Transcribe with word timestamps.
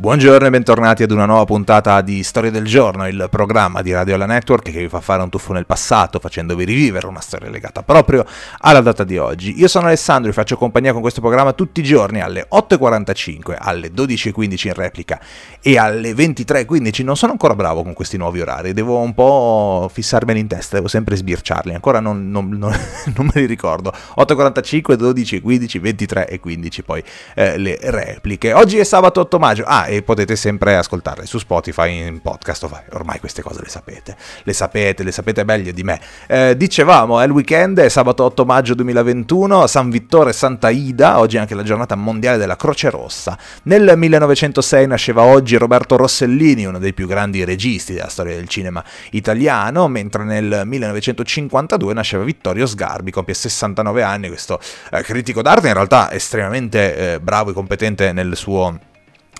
Buongiorno 0.00 0.46
e 0.46 0.50
bentornati 0.50 1.02
ad 1.02 1.10
una 1.10 1.26
nuova 1.26 1.44
puntata 1.44 2.00
di 2.00 2.22
Storia 2.22 2.50
del 2.50 2.64
Giorno, 2.64 3.06
il 3.06 3.26
programma 3.30 3.82
di 3.82 3.92
Radio 3.92 4.16
La 4.16 4.24
Network 4.24 4.70
che 4.70 4.78
vi 4.78 4.88
fa 4.88 5.02
fare 5.02 5.22
un 5.22 5.28
tuffo 5.28 5.52
nel 5.52 5.66
passato 5.66 6.18
facendovi 6.18 6.64
rivivere 6.64 7.06
una 7.06 7.20
storia 7.20 7.50
legata 7.50 7.82
proprio 7.82 8.24
alla 8.60 8.80
data 8.80 9.04
di 9.04 9.18
oggi. 9.18 9.60
Io 9.60 9.68
sono 9.68 9.88
Alessandro 9.88 10.30
e 10.30 10.32
faccio 10.32 10.56
compagnia 10.56 10.92
con 10.92 11.02
questo 11.02 11.20
programma 11.20 11.52
tutti 11.52 11.80
i 11.80 11.82
giorni 11.82 12.22
alle 12.22 12.48
8.45, 12.50 13.56
alle 13.58 13.92
12.15 13.92 14.68
in 14.68 14.72
replica 14.72 15.20
e 15.60 15.76
alle 15.76 16.12
23.15. 16.12 17.04
Non 17.04 17.18
sono 17.18 17.32
ancora 17.32 17.54
bravo 17.54 17.82
con 17.82 17.92
questi 17.92 18.16
nuovi 18.16 18.40
orari, 18.40 18.72
devo 18.72 19.00
un 19.00 19.12
po' 19.12 19.90
fissarmeli 19.92 20.40
in 20.40 20.46
testa, 20.46 20.76
devo 20.76 20.88
sempre 20.88 21.14
sbirciarli, 21.14 21.74
ancora 21.74 22.00
non, 22.00 22.30
non, 22.30 22.48
non, 22.48 22.74
non 23.16 23.26
me 23.26 23.38
li 23.38 23.44
ricordo. 23.44 23.92
8.45, 24.16 24.94
12.15, 24.94 25.78
23 25.78 26.26
e 26.26 26.40
15 26.40 26.82
poi 26.84 27.04
eh, 27.34 27.58
le 27.58 27.78
repliche. 27.82 28.54
Oggi 28.54 28.78
è 28.78 28.84
sabato 28.84 29.20
8 29.20 29.38
maggio. 29.38 29.64
Ah, 29.66 29.88
e 29.90 30.02
potete 30.02 30.36
sempre 30.36 30.76
ascoltarle 30.76 31.26
su 31.26 31.38
Spotify 31.38 32.06
in 32.06 32.20
podcast. 32.20 32.68
Ormai 32.92 33.18
queste 33.18 33.42
cose 33.42 33.60
le 33.60 33.68
sapete, 33.68 34.16
le 34.44 34.52
sapete, 34.52 35.02
le 35.02 35.10
sapete 35.10 35.42
meglio 35.42 35.72
di 35.72 35.82
me. 35.82 36.00
Eh, 36.28 36.56
dicevamo, 36.56 37.18
è 37.18 37.24
il 37.24 37.32
weekend, 37.32 37.80
è 37.80 37.88
sabato 37.88 38.22
8 38.22 38.44
maggio 38.44 38.74
2021, 38.74 39.66
San 39.66 39.90
Vittore 39.90 40.32
Santa 40.32 40.70
Ida, 40.70 41.18
oggi 41.18 41.38
è 41.38 41.40
anche 41.40 41.56
la 41.56 41.64
giornata 41.64 41.96
mondiale 41.96 42.38
della 42.38 42.54
Croce 42.54 42.88
Rossa. 42.88 43.36
Nel 43.64 43.94
1906 43.96 44.86
nasceva 44.86 45.24
oggi 45.24 45.56
Roberto 45.56 45.96
Rossellini, 45.96 46.66
uno 46.66 46.78
dei 46.78 46.94
più 46.94 47.08
grandi 47.08 47.42
registi 47.42 47.92
della 47.92 48.08
storia 48.08 48.36
del 48.36 48.46
cinema 48.46 48.84
italiano, 49.10 49.88
mentre 49.88 50.22
nel 50.22 50.62
1952 50.66 51.92
nasceva 51.94 52.22
Vittorio 52.22 52.64
Sgarbi, 52.64 53.10
compie 53.10 53.34
69 53.34 54.04
anni, 54.04 54.28
questo 54.28 54.60
eh, 54.92 55.02
critico 55.02 55.42
d'arte 55.42 55.66
in 55.66 55.74
realtà 55.74 56.12
estremamente 56.12 57.14
eh, 57.14 57.20
bravo 57.20 57.50
e 57.50 57.54
competente 57.54 58.12
nel 58.12 58.36
suo 58.36 58.78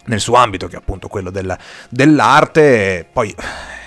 nel 0.07 0.21
suo 0.21 0.37
ambito, 0.37 0.67
che 0.67 0.77
è 0.77 0.79
appunto 0.79 1.09
quello 1.09 1.31
del, 1.31 1.57
dell'arte, 1.89 3.07
poi 3.13 3.35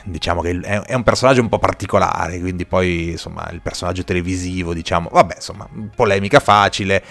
diciamo 0.04 0.42
che 0.42 0.60
è 0.60 0.94
un 0.94 1.04
personaggio 1.04 1.42
un 1.42 1.50
po' 1.50 1.60
particolare, 1.60 2.40
quindi 2.40 2.66
poi 2.66 3.12
insomma 3.12 3.50
il 3.52 3.62
personaggio 3.62 4.04
televisivo, 4.04 4.74
diciamo, 4.74 5.10
vabbè 5.12 5.36
insomma, 5.36 5.68
polemica 5.96 6.40
facile, 6.40 6.98
eh, 6.98 7.04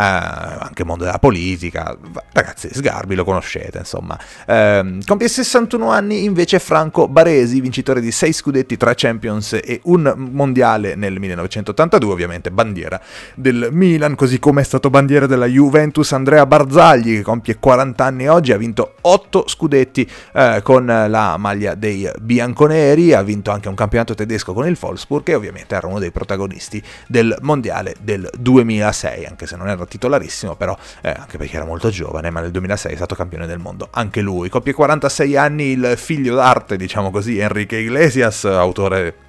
anche 0.00 0.84
mondo 0.84 1.04
della 1.04 1.18
politica, 1.18 1.96
ragazzi 2.32 2.68
Sgarbi 2.72 3.14
lo 3.14 3.24
conoscete 3.24 3.78
insomma. 3.78 4.18
Eh, 4.46 4.98
compie 5.06 5.28
61 5.28 5.90
anni 5.90 6.24
invece 6.24 6.58
Franco 6.58 7.08
Baresi, 7.08 7.60
vincitore 7.60 8.00
di 8.00 8.10
6 8.10 8.32
scudetti, 8.32 8.76
3 8.76 8.92
Champions 8.94 9.54
e 9.54 9.80
un 9.84 10.12
mondiale 10.32 10.94
nel 10.94 11.18
1982, 11.18 12.12
ovviamente 12.12 12.50
bandiera 12.50 13.00
del 13.34 13.68
Milan, 13.72 14.14
così 14.14 14.38
come 14.38 14.60
è 14.60 14.64
stato 14.64 14.90
bandiera 14.90 15.26
della 15.26 15.46
Juventus 15.46 16.12
Andrea 16.12 16.44
Barzagli 16.46 17.16
che 17.16 17.22
compie 17.22 17.58
40 17.58 18.04
anni 18.04 18.28
oggi, 18.28 18.52
ha 18.52 18.56
vinto 18.58 18.94
8 19.00 19.44
scudetti 19.46 20.08
eh, 20.32 20.60
con 20.62 20.84
la 20.86 21.36
maglia 21.38 21.74
dei 21.74 22.08
B 22.20 22.33
bianconeri, 22.34 23.12
ha 23.12 23.22
vinto 23.22 23.52
anche 23.52 23.68
un 23.68 23.76
campionato 23.76 24.14
tedesco 24.14 24.52
con 24.52 24.66
il 24.66 24.76
Wolfsburg 24.80 25.28
e 25.28 25.34
ovviamente 25.36 25.76
era 25.76 25.86
uno 25.86 26.00
dei 26.00 26.10
protagonisti 26.10 26.82
del 27.06 27.36
mondiale 27.42 27.94
del 28.00 28.28
2006, 28.36 29.24
anche 29.24 29.46
se 29.46 29.54
non 29.56 29.68
era 29.68 29.86
titolarissimo, 29.86 30.56
però 30.56 30.76
eh, 31.02 31.10
anche 31.16 31.38
perché 31.38 31.54
era 31.54 31.64
molto 31.64 31.90
giovane, 31.90 32.30
ma 32.30 32.40
nel 32.40 32.50
2006 32.50 32.92
è 32.92 32.96
stato 32.96 33.14
campione 33.14 33.46
del 33.46 33.58
mondo 33.58 33.86
anche 33.92 34.20
lui. 34.20 34.48
Compie 34.48 34.72
46 34.72 35.36
anni 35.36 35.64
il 35.66 35.94
figlio 35.96 36.34
d'arte, 36.34 36.76
diciamo 36.76 37.12
così, 37.12 37.38
Enrique 37.38 37.78
Iglesias, 37.78 38.44
autore 38.44 39.23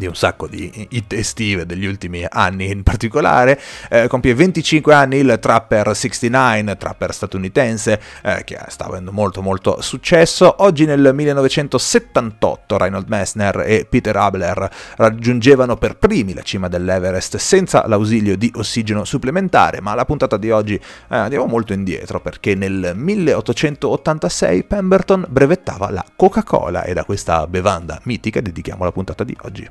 di 0.00 0.06
un 0.06 0.14
sacco 0.14 0.46
di 0.46 0.88
hit 0.90 1.12
estive 1.12 1.66
degli 1.66 1.84
ultimi 1.84 2.24
anni 2.26 2.70
in 2.70 2.82
particolare, 2.82 3.60
eh, 3.90 4.08
compie 4.08 4.34
25 4.34 4.94
anni 4.94 5.18
il 5.18 5.36
Trapper 5.38 5.94
69, 5.94 6.76
trapper 6.78 7.12
statunitense 7.12 8.00
eh, 8.22 8.42
che 8.44 8.58
sta 8.68 8.86
avendo 8.86 9.12
molto 9.12 9.42
molto 9.42 9.82
successo, 9.82 10.62
oggi 10.62 10.86
nel 10.86 11.12
1978 11.12 12.78
Reinhold 12.78 13.08
Messner 13.08 13.62
e 13.66 13.86
Peter 13.88 14.16
Abler 14.16 14.70
raggiungevano 14.96 15.76
per 15.76 15.98
primi 15.98 16.32
la 16.32 16.42
cima 16.42 16.68
dell'Everest 16.68 17.36
senza 17.36 17.86
l'ausilio 17.86 18.38
di 18.38 18.50
ossigeno 18.56 19.04
supplementare, 19.04 19.82
ma 19.82 19.94
la 19.94 20.06
puntata 20.06 20.38
di 20.38 20.50
oggi 20.50 20.74
eh, 20.76 20.80
andiamo 21.08 21.44
molto 21.44 21.74
indietro 21.74 22.20
perché 22.20 22.54
nel 22.54 22.92
1886 22.94 24.64
Pemberton 24.64 25.26
brevettava 25.28 25.90
la 25.90 26.04
Coca-Cola 26.16 26.84
e 26.84 26.94
da 26.94 27.04
questa 27.04 27.46
bevanda 27.46 28.00
mitica 28.04 28.40
dedichiamo 28.40 28.84
la 28.84 28.92
puntata 28.92 29.24
di 29.24 29.36
oggi. 29.42 29.68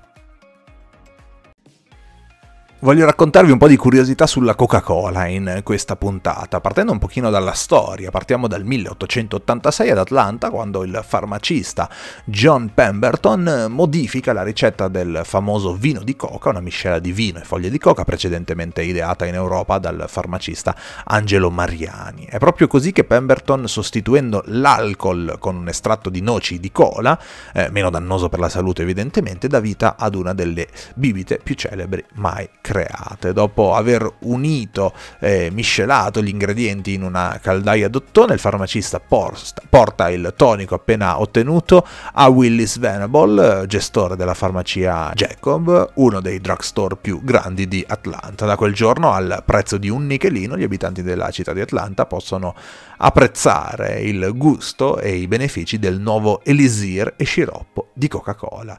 Voglio 2.81 3.03
raccontarvi 3.03 3.51
un 3.51 3.57
po' 3.57 3.67
di 3.67 3.75
curiosità 3.75 4.25
sulla 4.25 4.55
Coca-Cola 4.55 5.25
in 5.25 5.59
questa 5.63 5.97
puntata, 5.97 6.61
partendo 6.61 6.93
un 6.93 6.97
pochino 6.97 7.29
dalla 7.29 7.51
storia. 7.51 8.09
Partiamo 8.09 8.47
dal 8.47 8.63
1886 8.63 9.89
ad 9.89 9.97
Atlanta, 9.97 10.49
quando 10.49 10.85
il 10.85 11.03
farmacista 11.05 11.89
John 12.23 12.71
Pemberton 12.73 13.65
modifica 13.67 14.31
la 14.31 14.43
ricetta 14.43 14.87
del 14.87 15.23
famoso 15.25 15.75
vino 15.75 16.03
di 16.03 16.15
coca, 16.15 16.51
una 16.51 16.61
miscela 16.61 16.99
di 16.99 17.11
vino 17.11 17.39
e 17.39 17.43
foglie 17.43 17.69
di 17.69 17.77
coca 17.77 18.05
precedentemente 18.05 18.81
ideata 18.81 19.25
in 19.25 19.33
Europa 19.33 19.77
dal 19.77 20.05
farmacista 20.07 20.73
Angelo 21.03 21.49
Mariani. 21.49 22.27
È 22.29 22.37
proprio 22.37 22.67
così 22.67 22.93
che 22.93 23.03
Pemberton, 23.03 23.67
sostituendo 23.67 24.41
l'alcol 24.45 25.35
con 25.37 25.57
un 25.57 25.67
estratto 25.67 26.09
di 26.09 26.21
noci 26.21 26.61
di 26.61 26.71
cola, 26.71 27.19
eh, 27.53 27.69
meno 27.71 27.89
dannoso 27.89 28.29
per 28.29 28.39
la 28.39 28.47
salute 28.47 28.83
evidentemente, 28.83 29.49
dà 29.49 29.59
vita 29.59 29.97
ad 29.97 30.15
una 30.15 30.33
delle 30.33 30.65
bibite 30.95 31.41
più 31.43 31.55
celebri 31.55 32.05
mai 32.13 32.47
create 32.61 32.68
create. 32.69 33.33
Dopo 33.33 33.73
aver 33.73 34.07
unito 34.19 34.93
e 35.19 35.49
miscelato 35.51 36.21
gli 36.21 36.27
ingredienti 36.27 36.93
in 36.93 37.01
una 37.01 37.39
caldaia 37.41 37.89
d'ottone, 37.89 38.33
il 38.33 38.39
farmacista 38.39 38.99
porta, 38.99 39.63
porta 39.67 40.09
il 40.11 40.33
tonico 40.35 40.75
appena 40.75 41.19
ottenuto 41.19 41.83
a 42.13 42.27
Willis 42.27 42.77
Venable, 42.77 43.65
gestore 43.65 44.15
della 44.15 44.35
farmacia 44.35 45.11
Jacob, 45.15 45.93
uno 45.95 46.19
dei 46.21 46.39
drugstore 46.39 46.95
più 46.95 47.21
grandi 47.23 47.67
di 47.67 47.83
Atlanta. 47.87 48.45
Da 48.45 48.55
quel 48.55 48.73
giorno, 48.73 49.13
al 49.13 49.41
prezzo 49.43 49.77
di 49.77 49.89
un 49.89 50.05
nichelino, 50.05 50.55
gli 50.55 50.63
abitanti 50.63 51.01
della 51.01 51.31
città 51.31 51.53
di 51.53 51.61
Atlanta 51.61 52.05
possono 52.05 52.53
apprezzare 52.97 54.01
il 54.01 54.31
gusto 54.35 54.99
e 54.99 55.15
i 55.15 55.27
benefici 55.27 55.79
del 55.79 55.99
nuovo 55.99 56.41
elisir 56.43 57.13
e 57.15 57.23
sciroppo 57.23 57.89
di 57.93 58.07
Coca-Cola. 58.07 58.77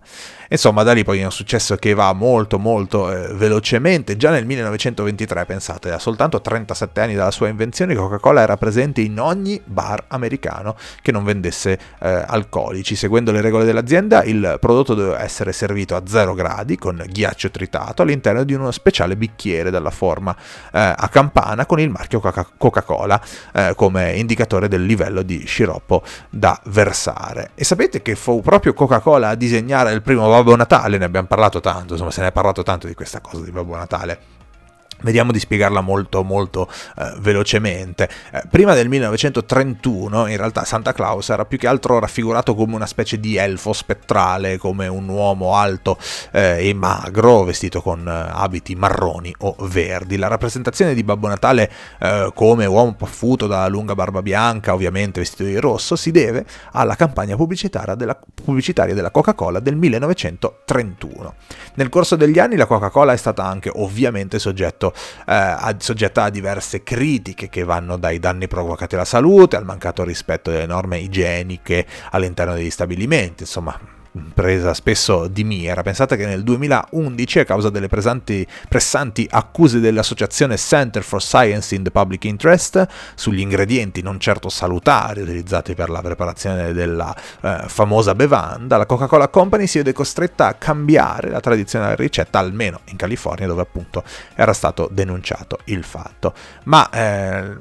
Insomma, 0.49 0.85
da 0.85 0.93
lì 0.93 1.03
poi 1.03 1.21
è 1.21 1.25
un 1.25 1.33
successo 1.33 1.75
che 1.77 1.95
va 1.95 2.13
molto 2.13 2.59
molto 2.59 3.11
eh, 3.11 3.35
velocemente. 3.35 3.79
Già 4.17 4.31
nel 4.31 4.45
1923, 4.45 5.47
pensate, 5.47 5.91
a 5.91 5.99
soltanto 5.99 6.41
37 6.41 7.01
anni 7.01 7.15
dalla 7.15 7.31
sua 7.31 7.49
invenzione, 7.49 7.95
Coca-Cola 7.95 8.43
era 8.43 8.57
presente 8.57 9.01
in 9.01 9.19
ogni 9.19 9.61
bar 9.65 10.05
americano 10.09 10.77
che 11.01 11.13
non 11.13 11.25
vendesse 11.25 11.79
eh, 12.01 12.25
alcolici. 12.27 12.95
Seguendo 12.95 13.33
le 13.33 13.41
regole 13.41 13.65
dell'azienda, 13.65 14.23
il 14.25 14.59
prodotto 14.61 14.95
doveva 14.95 15.23
essere 15.23 15.53
servito 15.53 15.97
a 15.97 16.03
0 16.05 16.35
gradi 16.35 16.77
con 16.77 17.03
ghiaccio 17.07 17.51
tritato 17.51 18.03
all'interno 18.03 18.45
di 18.45 18.53
uno 18.53 18.71
speciale 18.71 19.17
bicchiere 19.17 19.71
dalla 19.71 19.91
forma 19.91 20.37
eh, 20.73 20.79
a 20.97 21.09
campana 21.11 21.65
con 21.65 21.81
il 21.81 21.89
marchio 21.89 22.21
Coca-Cola 22.21 23.21
eh, 23.53 23.73
come 23.77 24.13
indicatore 24.13 24.69
del 24.69 24.85
livello 24.85 25.23
di 25.23 25.45
sciroppo 25.47 26.03
da 26.29 26.61
versare. 26.67 27.51
E 27.55 27.65
sapete 27.65 28.03
che 28.03 28.15
fu 28.15 28.43
proprio 28.43 28.75
Coca-Cola 28.75 29.31
a 29.31 29.35
disegnare 29.35 29.93
il 29.93 30.03
primo 30.03 30.29
Babbo 30.29 30.55
Natale, 30.57 30.99
ne 30.99 31.05
abbiamo 31.05 31.27
parlato 31.27 31.61
tanto, 31.61 31.95
insomma 31.95 32.11
se 32.11 32.21
ne 32.21 32.29
è 32.29 32.33
parlato 32.33 32.63
tanto 32.63 32.87
di 32.87 32.95
questa 32.95 33.21
cosa 33.21 33.43
di 33.45 33.51
Babbo 33.51 33.70
Natale 33.77 34.19
Vediamo 35.03 35.33
di 35.33 35.39
spiegarla 35.39 35.81
molto 35.81 36.23
molto 36.23 36.69
eh, 36.97 37.15
velocemente. 37.19 38.09
Eh, 38.33 38.43
prima 38.51 38.75
del 38.75 38.89
1931 38.89 40.27
in 40.27 40.37
realtà 40.37 40.65
Santa 40.65 40.93
Claus 40.93 41.29
era 41.29 41.45
più 41.45 41.59
che 41.59 41.67
altro 41.67 41.99
raffigurato 41.99 42.55
come 42.55 42.75
una 42.75 42.87
specie 42.87 43.19
di 43.19 43.37
elfo 43.37 43.73
spettrale, 43.73 44.59
come 44.59 44.87
un 44.87 45.09
uomo 45.09 45.55
alto 45.57 45.99
eh, 46.33 46.69
e 46.69 46.75
magro 46.75 47.45
vestito 47.45 47.81
con 47.81 48.07
eh, 48.07 48.29
abiti 48.31 48.75
marroni 48.75 49.35
o 49.41 49.57
verdi. 49.61 50.17
La 50.17 50.29
rappresentazione 50.29 50.95
di 50.95 51.03
Babbo 51.03 51.29
Natale 51.29 51.71
eh, 51.99 52.31
come 52.35 52.67
uomo 52.67 52.95
paffuto 52.95 53.47
da 53.47 53.67
lunga 53.69 53.95
barba 53.95 54.23
bianca, 54.23 54.75
ovviamente 54.75 55.21
vestito 55.21 55.45
di 55.45 55.57
rosso, 55.57 55.97
si 55.97 56.11
deve 56.11 56.45
alla 56.73 56.97
campagna 56.97 57.37
pubblicitaria 57.37 57.95
della, 57.95 58.19
pubblicitaria 58.45 58.95
della 58.95 59.11
Coca-Cola 59.11 59.61
del 59.61 59.77
1931. 59.77 61.35
Nel 61.75 61.89
corso 61.89 62.17
degli 62.17 62.39
anni 62.39 62.57
la 62.57 62.67
Coca-Cola 62.67 63.13
è 63.13 63.17
stata 63.17 63.45
anche 63.45 63.71
ovviamente 63.75 64.39
soggetto 64.39 64.90
eh, 65.27 65.77
soggetta 65.79 66.25
a 66.25 66.31
diverse 66.31 66.83
critiche 66.83 67.49
che 67.49 67.65
vanno 67.65 67.97
dai 67.97 68.19
danni 68.19 68.49
provocati 68.49 68.95
alla 68.95 69.05
salute 69.05 69.57
al 69.57 69.65
mancato 69.65 70.05
rispetto 70.05 70.51
delle 70.51 70.67
norme 70.67 70.99
igieniche 70.99 71.87
all'interno 72.11 72.55
degli 72.55 72.71
stabilimenti, 72.71 73.43
insomma 73.43 73.99
presa 74.35 74.75
spesso 74.75 75.29
di 75.29 75.45
mira. 75.45 75.83
Pensate 75.83 76.17
che 76.17 76.27
nel 76.27 76.43
2011, 76.43 77.39
a 77.41 77.45
causa 77.45 77.71
delle 77.71 77.89
pressanti, 77.89 78.47
pressanti 78.69 79.27
accuse 79.31 79.81
dell'associazione 79.81 80.57
Center 80.57 81.03
for 81.03 81.23
Science 81.23 81.75
in 81.75 81.83
the 81.83 81.91
Public 81.91 82.25
Interest 82.25 82.87
sugli 83.15 83.41
ingredienti 83.41 84.03
non 84.03 84.19
certo 84.19 84.49
salutari 84.49 85.23
utilizzati 85.23 85.75
per 85.75 85.91
la 85.91 86.01
preparazione 86.01 86.73
della 86.73 87.15
eh, 87.43 87.65
famosa 87.67 88.15
bevanda, 88.15 88.77
la 88.77 88.87
Coca-Cola 88.87 89.29
Company 89.29 89.67
si 89.67 89.79
vede 89.79 89.93
costretta 89.93 90.47
a 90.47 90.55
cambiare 90.55 91.31
la 91.31 91.41
tradizionale 91.41 91.97
ricetta, 91.97 92.39
almeno 92.39 92.81
in 92.87 92.97
California, 92.97 93.47
dove 93.47 93.63
appunto 93.63 94.03
era 94.35 94.53
stato 94.53 94.89
denunciato 94.91 95.59
il 95.65 95.85
fatto. 95.85 96.35
Ma 96.65 96.89
eh, 96.91 97.57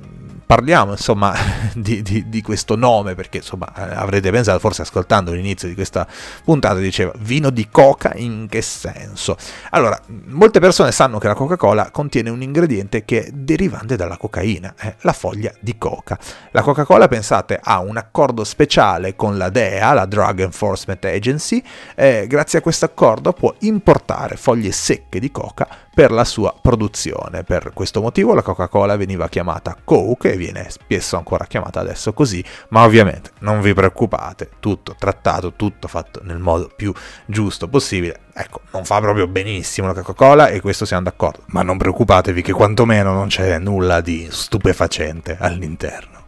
parliamo 0.50 0.94
insomma 0.94 1.36
di, 1.76 2.02
di, 2.02 2.28
di, 2.28 2.42
questo 2.42 2.76
nome 2.76 3.14
perché 3.14 3.38
insomma 3.38 3.72
eh, 3.76 3.96
avrete 3.96 4.32
pensato 4.32 4.58
forse 4.58 4.82
ascoltando 4.82 5.32
l'inizio 5.32 5.68
di 5.68 5.76
questa 5.76 6.08
puntata 6.44 6.80
diceva 6.80 7.12
vino 7.18 7.50
di 7.50 7.68
coca 7.70 8.12
in 8.16 8.48
che 8.50 8.62
senso? 8.62 9.38
Allora 9.72 10.00
molte 10.28 10.60
persone 10.60 10.92
sanno 10.92 11.18
che 11.20 11.28
la 11.28 11.34
coca 11.34 11.58
cola 11.58 11.92
contiene 11.92 12.30
un 12.30 12.42
ingrediente 12.42 13.06
che 13.06 13.26
è 13.26 13.30
derivante 13.32 13.96
dalla 13.96 14.18
cocaina 14.18 14.74
eh, 14.80 14.96
la 15.02 15.14
foglia 15.14 15.52
di 15.60 15.78
coca. 15.78 16.18
La 16.52 16.62
coca 16.62 16.86
cola 16.86 17.08
pensate 17.08 17.60
ha 17.62 17.80
un 17.80 17.98
accordo 17.98 18.44
speciale 18.44 19.16
con 19.16 19.38
la 19.38 19.50
DEA 19.50 19.94
la 19.94 20.06
Drug 20.06 20.42
Enforcement 20.42 21.04
Agency 21.06 21.64
eh, 21.96 22.26
grazie 22.28 22.60
a 22.60 22.62
questo 22.62 22.86
accordo 22.86 23.34
può 23.34 23.54
importare 23.60 24.36
foglie 24.36 24.72
secche 24.72 25.20
di 25.20 25.32
coca 25.32 25.68
per 26.00 26.12
la 26.12 26.24
sua 26.24 26.56
produzione. 26.62 27.44
Per 27.44 27.72
questo 27.74 28.00
motivo 28.00 28.34
la 28.34 28.42
Coca-Cola 28.42 28.96
veniva 28.96 29.28
chiamata 29.28 29.76
Coke 29.84 30.32
e 30.32 30.38
viene 30.38 30.70
spesso 30.70 31.18
ancora 31.18 31.46
chiamata 31.46 31.82
adesso 31.82 32.14
così, 32.14 32.42
ma 32.70 32.86
ovviamente 32.86 33.32
non 33.40 33.60
vi 33.60 33.74
preoccupate, 33.74 34.52
tutto 34.62 34.96
trattato, 34.98 35.56
tutto 35.58 35.90
fatto 35.90 36.22
nel 36.24 36.38
modo 36.38 36.72
più 36.74 36.94
giusto 37.26 37.68
possibile. 37.68 38.22
Ecco, 38.34 38.62
non 38.72 38.86
fa 38.86 39.02
proprio 39.02 39.28
benissimo 39.28 39.88
la 39.88 39.94
Coca-Cola 39.94 40.48
e 40.48 40.62
questo 40.62 40.86
siamo 40.86 41.04
d'accordo, 41.04 41.42
ma 41.48 41.64
non 41.64 41.78
preoccupatevi 41.78 42.42
che 42.44 42.54
quantomeno 42.54 43.12
non 43.12 43.28
c'è 43.28 43.60
nulla 43.60 44.00
di 44.00 44.26
stupefacente 44.32 45.36
all'interno. 45.38 46.19